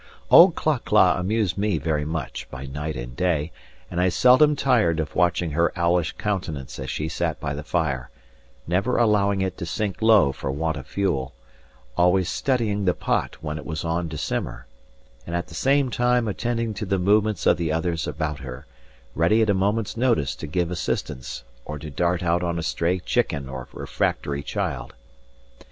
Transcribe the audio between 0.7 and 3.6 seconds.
cla amused me very much, by night and day,